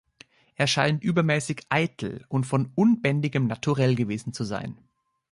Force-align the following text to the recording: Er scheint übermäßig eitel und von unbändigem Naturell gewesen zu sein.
Er 0.55 0.65
scheint 0.65 1.03
übermäßig 1.03 1.61
eitel 1.69 2.25
und 2.27 2.45
von 2.47 2.71
unbändigem 2.73 3.45
Naturell 3.45 3.93
gewesen 3.93 4.33
zu 4.33 4.43
sein. 4.45 4.79